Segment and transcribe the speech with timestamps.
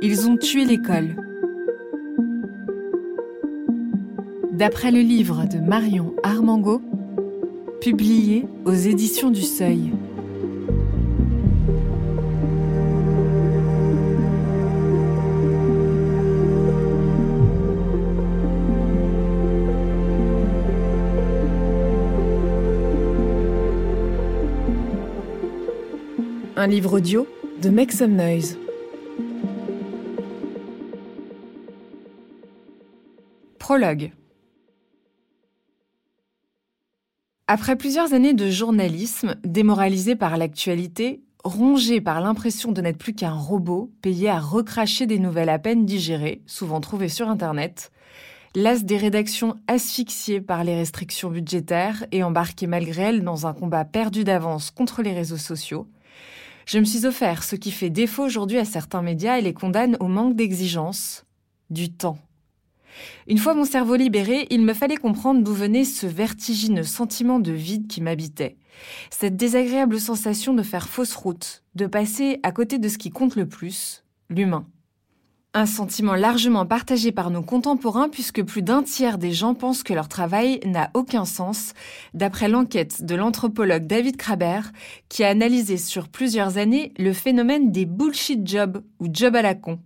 [0.00, 1.16] Ils ont tué l'école.
[4.52, 6.80] D'après le livre de Marion Armango,
[7.80, 9.92] publié aux éditions du Seuil.
[26.56, 27.26] Un livre audio
[27.62, 28.56] de Make Some Noise.
[33.68, 34.12] Prologue.
[37.46, 43.34] Après plusieurs années de journalisme, démoralisé par l'actualité, rongé par l'impression de n'être plus qu'un
[43.34, 47.92] robot payé à recracher des nouvelles à peine digérées, souvent trouvées sur Internet,
[48.54, 53.84] las des rédactions asphyxiées par les restrictions budgétaires et embarquées malgré elles dans un combat
[53.84, 55.86] perdu d'avance contre les réseaux sociaux,
[56.64, 59.98] je me suis offert ce qui fait défaut aujourd'hui à certains médias et les condamne
[60.00, 61.26] au manque d'exigence,
[61.68, 62.16] du temps.
[63.26, 67.52] Une fois mon cerveau libéré, il me fallait comprendre d'où venait ce vertigineux sentiment de
[67.52, 68.56] vide qui m'habitait.
[69.10, 73.36] Cette désagréable sensation de faire fausse route, de passer à côté de ce qui compte
[73.36, 74.66] le plus, l'humain.
[75.54, 79.94] Un sentiment largement partagé par nos contemporains puisque plus d'un tiers des gens pensent que
[79.94, 81.72] leur travail n'a aucun sens,
[82.12, 84.60] d'après l'enquête de l'anthropologue David Kraber,
[85.08, 89.54] qui a analysé sur plusieurs années le phénomène des bullshit jobs ou jobs à la
[89.54, 89.80] con.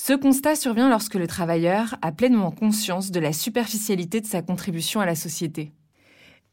[0.00, 5.00] Ce constat survient lorsque le travailleur a pleinement conscience de la superficialité de sa contribution
[5.00, 5.72] à la société.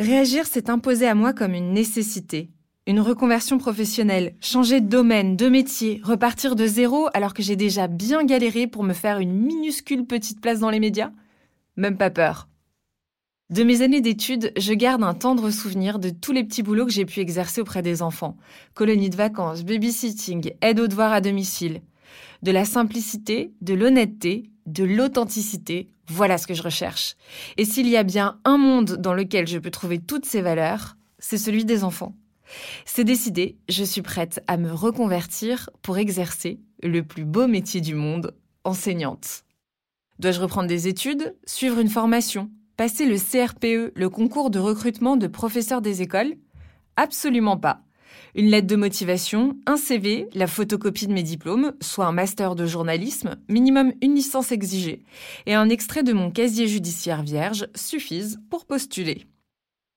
[0.00, 2.50] Réagir s'est imposé à moi comme une nécessité,
[2.86, 7.86] une reconversion professionnelle, changer de domaine, de métier, repartir de zéro alors que j'ai déjà
[7.86, 11.12] bien galéré pour me faire une minuscule petite place dans les médias?
[11.76, 12.48] Même pas peur.
[13.50, 16.92] De mes années d'études, je garde un tendre souvenir de tous les petits boulots que
[16.92, 18.36] j'ai pu exercer auprès des enfants.
[18.74, 21.82] Colonie de vacances, babysitting, aide aux devoirs à domicile.
[22.42, 27.16] De la simplicité, de l'honnêteté, de l'authenticité, voilà ce que je recherche.
[27.56, 30.96] Et s'il y a bien un monde dans lequel je peux trouver toutes ces valeurs,
[31.18, 32.14] c'est celui des enfants.
[32.84, 37.94] C'est décidé, je suis prête à me reconvertir pour exercer le plus beau métier du
[37.94, 39.44] monde, enseignante.
[40.18, 45.26] Dois-je reprendre des études, suivre une formation, passer le CRPE, le concours de recrutement de
[45.26, 46.34] professeurs des écoles?
[46.96, 47.82] Absolument pas.
[48.34, 52.66] Une lettre de motivation, un CV, la photocopie de mes diplômes, soit un master de
[52.66, 55.02] journalisme, minimum une licence exigée,
[55.46, 59.26] et un extrait de mon casier judiciaire vierge suffisent pour postuler.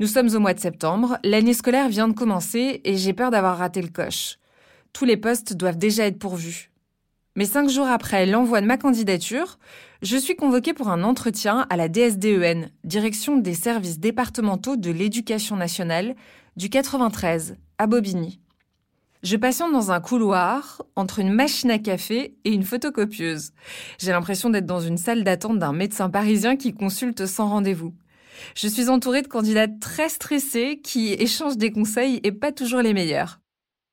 [0.00, 3.58] Nous sommes au mois de septembre, l'année scolaire vient de commencer et j'ai peur d'avoir
[3.58, 4.38] raté le coche.
[4.92, 6.72] Tous les postes doivent déjà être pourvus.
[7.34, 9.58] Mais cinq jours après l'envoi de ma candidature,
[10.02, 15.56] je suis convoquée pour un entretien à la DSDEN, Direction des services départementaux de l'éducation
[15.56, 16.14] nationale,
[16.56, 18.38] du 93, à Bobigny.
[19.24, 23.50] Je patiente dans un couloir entre une machine à café et une photocopieuse.
[23.98, 27.92] J'ai l'impression d'être dans une salle d'attente d'un médecin parisien qui consulte sans rendez-vous.
[28.54, 32.94] Je suis entourée de candidates très stressées qui échangent des conseils et pas toujours les
[32.94, 33.40] meilleurs.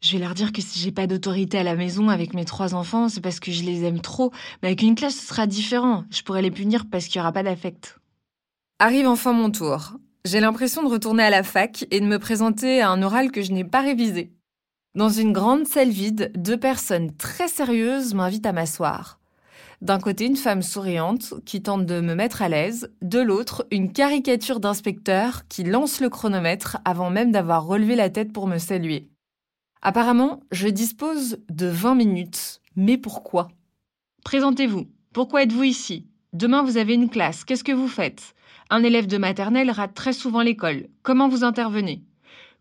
[0.00, 2.76] Je vais leur dire que si j'ai pas d'autorité à la maison avec mes trois
[2.76, 4.30] enfants, c'est parce que je les aime trop.
[4.62, 6.04] Mais avec une classe, ce sera différent.
[6.12, 7.98] Je pourrais les punir parce qu'il y aura pas d'affect.
[8.78, 9.94] Arrive enfin mon tour.
[10.24, 13.42] J'ai l'impression de retourner à la fac et de me présenter à un oral que
[13.42, 14.32] je n'ai pas révisé.
[14.94, 19.18] Dans une grande salle vide, deux personnes très sérieuses m'invitent à m'asseoir.
[19.80, 23.92] D'un côté, une femme souriante qui tente de me mettre à l'aise, de l'autre, une
[23.92, 29.08] caricature d'inspecteur qui lance le chronomètre avant même d'avoir relevé la tête pour me saluer.
[29.80, 32.60] Apparemment, je dispose de 20 minutes.
[32.76, 33.48] Mais pourquoi?
[34.24, 34.86] Présentez-vous.
[35.12, 36.06] Pourquoi êtes-vous ici?
[36.32, 37.44] Demain, vous avez une classe.
[37.44, 38.34] Qu'est-ce que vous faites?
[38.70, 40.86] Un élève de maternelle rate très souvent l'école.
[41.02, 42.02] Comment vous intervenez?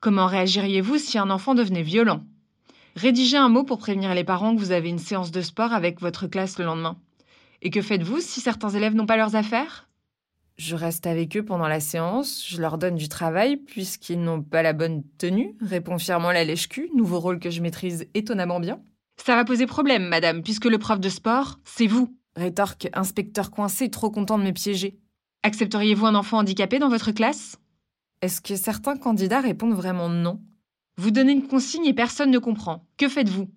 [0.00, 2.24] Comment réagiriez-vous si un enfant devenait violent?
[2.96, 6.00] Rédigez un mot pour prévenir les parents que vous avez une séance de sport avec
[6.00, 6.96] votre classe le lendemain.
[7.60, 9.90] Et que faites-vous si certains élèves n'ont pas leurs affaires?
[10.56, 14.62] Je reste avec eux pendant la séance, je leur donne du travail puisqu'ils n'ont pas
[14.62, 18.80] la bonne tenue, répond fièrement la lèche-cul, nouveau rôle que je maîtrise étonnamment bien.
[19.18, 23.90] Ça va poser problème, madame, puisque le prof de sport, c'est vous, rétorque inspecteur coincé,
[23.90, 24.98] trop content de me piéger.
[25.42, 27.56] Accepteriez-vous un enfant handicapé dans votre classe?
[28.22, 30.40] Est-ce que certains candidats répondent vraiment non?
[30.96, 32.86] Vous donnez une consigne et personne ne comprend.
[32.96, 33.48] Que faites-vous?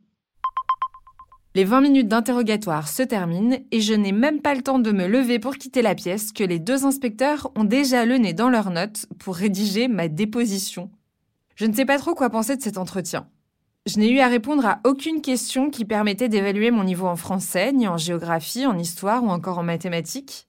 [1.54, 5.08] Les 20 minutes d'interrogatoire se terminent et je n'ai même pas le temps de me
[5.08, 8.70] lever pour quitter la pièce que les deux inspecteurs ont déjà le nez dans leurs
[8.70, 10.92] notes pour rédiger ma déposition.
[11.56, 13.28] Je ne sais pas trop quoi penser de cet entretien.
[13.88, 17.74] Je n'ai eu à répondre à aucune question qui permettait d'évaluer mon niveau en français,
[17.74, 20.48] ni en géographie, en histoire ou encore en mathématiques.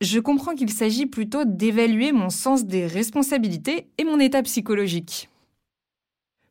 [0.00, 5.28] Je comprends qu'il s'agit plutôt d'évaluer mon sens des responsabilités et mon état psychologique.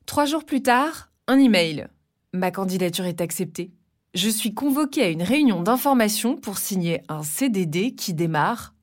[0.06, 1.88] Trois jours plus tard, un email.
[2.34, 3.72] Ma candidature est acceptée.
[4.14, 8.74] je suis convoquée à une réunion d'information pour signer un CDD qui démarre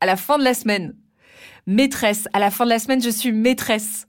[0.00, 0.96] à la fin de la semaine.
[1.66, 4.06] Maîtresse, à la fin de la semaine, je suis maîtresse.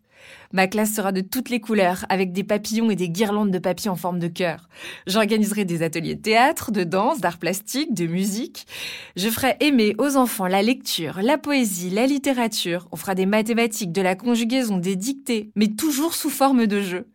[0.53, 3.89] Ma classe sera de toutes les couleurs, avec des papillons et des guirlandes de papier
[3.89, 4.69] en forme de cœur.
[5.07, 8.67] J'organiserai des ateliers de théâtre, de danse, d'art plastique, de musique.
[9.15, 12.87] Je ferai aimer aux enfants la lecture, la poésie, la littérature.
[12.91, 17.07] On fera des mathématiques, de la conjugaison, des dictées, mais toujours sous forme de jeu.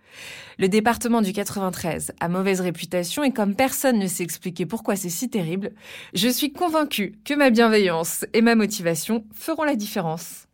[0.59, 5.11] Le département du 93 a mauvaise réputation et comme personne ne sait expliquer pourquoi c'est
[5.11, 5.73] si terrible,
[6.15, 10.46] je suis convaincue que ma bienveillance et ma motivation feront la différence.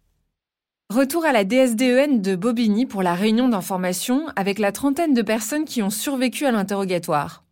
[0.93, 5.65] Retour à la DSDEN de Bobigny pour la réunion d'information avec la trentaine de personnes
[5.65, 7.45] qui ont survécu à l'interrogatoire.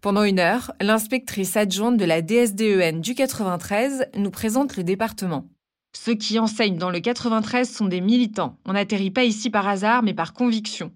[0.00, 5.48] Pendant une heure, l'inspectrice adjointe de la DSDEN du 93 nous présente le département.
[5.92, 8.56] Ceux qui enseignent dans le 93 sont des militants.
[8.64, 10.92] On n'atterrit pas ici par hasard, mais par conviction.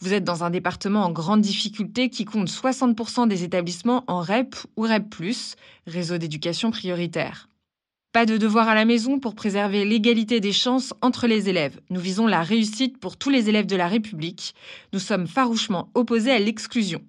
[0.00, 4.56] Vous êtes dans un département en grande difficulté qui compte 60% des établissements en REP
[4.78, 5.14] ou REP,
[5.86, 7.50] réseau d'éducation prioritaire.
[8.12, 11.80] Pas de devoir à la maison pour préserver l'égalité des chances entre les élèves.
[11.88, 14.54] Nous visons la réussite pour tous les élèves de la République.
[14.92, 17.00] Nous sommes farouchement opposés à l'exclusion.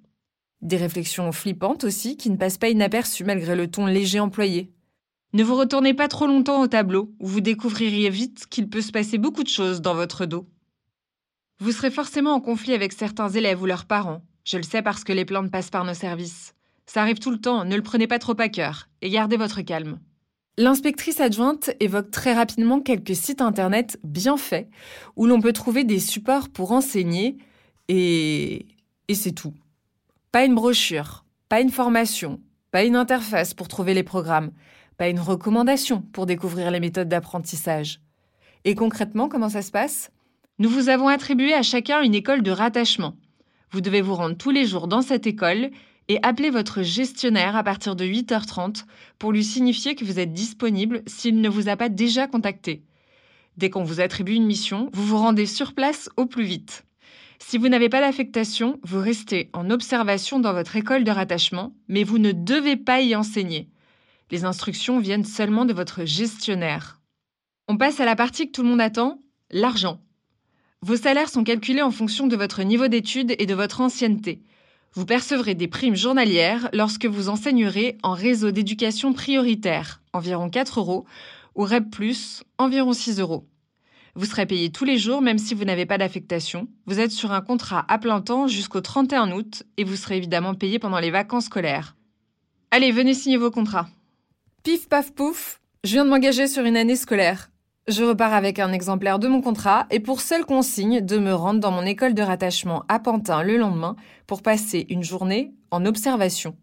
[0.62, 4.72] Des réflexions flippantes aussi qui ne passent pas inaperçues malgré le ton léger employé.
[5.34, 8.94] Ne vous retournez pas trop longtemps au tableau, où vous découvririez vite qu'il peut se
[8.94, 10.48] passer beaucoup de choses dans votre dos.
[11.60, 14.22] Vous serez forcément en conflit avec certains élèves ou leurs parents.
[14.46, 16.54] Je le sais parce que les plaintes passent par nos services.
[16.86, 19.62] Ça arrive tout le temps, ne le prenez pas trop à cœur, et gardez votre
[19.64, 20.00] calme.
[20.58, 24.70] L'inspectrice adjointe évoque très rapidement quelques sites internet bien faits
[25.16, 27.38] où l'on peut trouver des supports pour enseigner
[27.88, 28.68] et,
[29.08, 29.56] et c'est tout.
[30.32, 32.40] Pas une brochure, pas une formation,
[32.70, 34.52] pas une interface pour trouver les programmes,
[34.98, 38.00] pas une recommandation pour découvrir les méthodes d'apprentissage.
[38.64, 40.12] Et concrètement, comment ça se passe?
[40.60, 43.16] Nous vous avons attribué à chacun une école de rattachement.
[43.72, 45.72] Vous devez vous rendre tous les jours dans cette école
[46.08, 48.84] et appelez votre gestionnaire à partir de 8h30
[49.20, 52.84] pour lui signifier que vous êtes disponible s'il ne vous a pas déjà contacté.
[53.58, 56.86] Dès qu'on vous attribue une mission, vous vous rendez sur place au plus vite.
[57.40, 62.04] Si vous n'avez pas d'affectation, vous restez en observation dans votre école de rattachement, mais
[62.04, 63.70] vous ne devez pas y enseigner.
[64.32, 67.02] Les instructions viennent seulement de votre gestionnaire.
[67.68, 69.22] On passe à la partie que tout le monde attend,
[69.52, 70.02] l'argent.
[70.82, 74.42] Vos salaires sont calculés en fonction de votre niveau d'études et de votre ancienneté.
[74.96, 81.06] Vous percevrez des primes journalières lorsque vous enseignerez en réseau d'éducation prioritaire, environ 4 euros,
[81.56, 81.96] ou REP,
[82.60, 83.48] environ 6 euros.
[84.16, 86.68] Vous serez payé tous les jours même si vous n'avez pas d'affectation.
[86.86, 90.54] Vous êtes sur un contrat à plein temps jusqu'au 31 août et vous serez évidemment
[90.54, 91.96] payé pendant les vacances scolaires.
[92.70, 93.90] Allez, venez signer vos contrats.
[94.62, 97.50] Pif paf pouf, je viens de m'engager sur une année scolaire.
[97.90, 101.60] Je repars avec un exemplaire de mon contrat et pour seule consigne de me rendre
[101.60, 106.56] dans mon école de rattachement à Pantin le lendemain pour passer une journée en observation.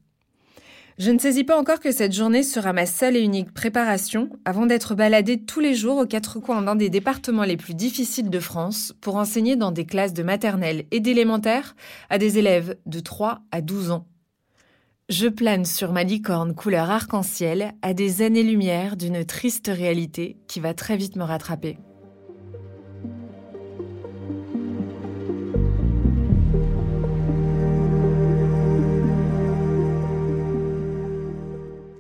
[0.97, 4.65] Je ne saisis pas encore que cette journée sera ma seule et unique préparation avant
[4.65, 8.41] d'être baladée tous les jours aux quatre coins d'un des départements les plus difficiles de
[8.41, 11.77] France pour enseigner dans des classes de maternelle et d'élémentaire
[12.09, 14.07] à des élèves de 3 à 12 ans.
[15.11, 20.73] Je plane sur ma licorne couleur arc-en-ciel à des années-lumière d'une triste réalité qui va
[20.73, 21.79] très vite me rattraper.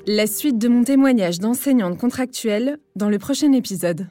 [0.06, 4.06] La suite de mon témoignage d'enseignante contractuelle dans le prochain épisode.